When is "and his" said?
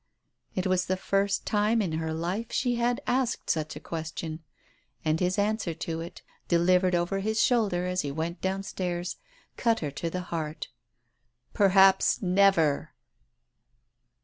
5.05-5.37